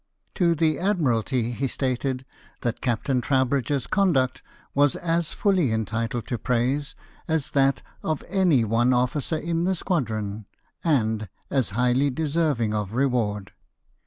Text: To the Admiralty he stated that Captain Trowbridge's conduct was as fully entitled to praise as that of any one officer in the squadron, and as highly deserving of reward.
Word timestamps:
To 0.33 0.55
the 0.55 0.79
Admiralty 0.79 1.51
he 1.51 1.67
stated 1.67 2.25
that 2.61 2.81
Captain 2.81 3.21
Trowbridge's 3.21 3.85
conduct 3.85 4.41
was 4.73 4.95
as 4.95 5.31
fully 5.31 5.71
entitled 5.71 6.25
to 6.25 6.39
praise 6.39 6.95
as 7.27 7.51
that 7.51 7.83
of 8.01 8.23
any 8.27 8.65
one 8.65 8.93
officer 8.93 9.37
in 9.37 9.65
the 9.65 9.75
squadron, 9.75 10.47
and 10.83 11.29
as 11.51 11.69
highly 11.77 12.09
deserving 12.09 12.73
of 12.73 12.93
reward. 12.93 13.51